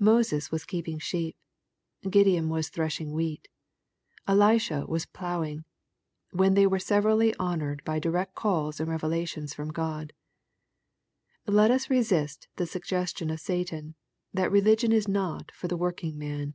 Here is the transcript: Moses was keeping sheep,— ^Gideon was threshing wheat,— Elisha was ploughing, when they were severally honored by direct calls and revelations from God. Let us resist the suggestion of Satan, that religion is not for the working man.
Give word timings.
Moses 0.00 0.50
was 0.52 0.66
keeping 0.66 0.98
sheep,— 0.98 1.34
^Gideon 2.04 2.48
was 2.48 2.68
threshing 2.68 3.14
wheat,— 3.14 3.48
Elisha 4.28 4.84
was 4.86 5.06
ploughing, 5.06 5.64
when 6.30 6.52
they 6.52 6.66
were 6.66 6.78
severally 6.78 7.34
honored 7.36 7.82
by 7.82 7.98
direct 7.98 8.34
calls 8.34 8.80
and 8.80 8.90
revelations 8.90 9.54
from 9.54 9.72
God. 9.72 10.12
Let 11.46 11.70
us 11.70 11.88
resist 11.88 12.48
the 12.56 12.66
suggestion 12.66 13.30
of 13.30 13.40
Satan, 13.40 13.94
that 14.30 14.52
religion 14.52 14.92
is 14.92 15.08
not 15.08 15.50
for 15.52 15.68
the 15.68 15.76
working 15.78 16.18
man. 16.18 16.52